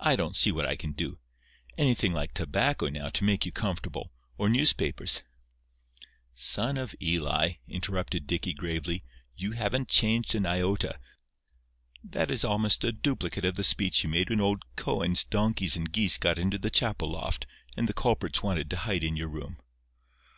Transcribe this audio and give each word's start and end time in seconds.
I 0.00 0.16
don't 0.16 0.36
see 0.36 0.52
what 0.52 0.66
I 0.66 0.76
can 0.76 0.92
do. 0.92 1.18
Anything 1.78 2.12
like 2.12 2.34
tobacco, 2.34 2.90
now, 2.90 3.08
to 3.08 3.24
make 3.24 3.46
you 3.46 3.52
comfortable—or 3.52 4.50
newspapers—" 4.50 5.22
"Son 6.34 6.76
of 6.76 6.94
Eli," 7.00 7.54
interrupted 7.66 8.26
Dicky, 8.26 8.52
gravely, 8.52 9.02
"you 9.34 9.52
haven't 9.52 9.88
changed 9.88 10.34
an 10.34 10.44
iota. 10.44 11.00
That 12.04 12.30
is 12.30 12.44
almost 12.44 12.84
a 12.84 12.92
duplicate 12.92 13.46
of 13.46 13.54
the 13.54 13.64
speech 13.64 14.04
you 14.04 14.10
made 14.10 14.28
when 14.28 14.42
old 14.42 14.62
Koen's 14.76 15.24
donkeys 15.24 15.74
and 15.74 15.90
geese 15.90 16.18
got 16.18 16.38
into 16.38 16.58
the 16.58 16.70
chapel 16.70 17.10
loft, 17.12 17.46
and 17.74 17.88
the 17.88 17.94
culprits 17.94 18.42
wanted 18.42 18.68
to 18.68 18.76
hide 18.76 19.02
in 19.02 19.16
your 19.16 19.28
room." 19.30 19.56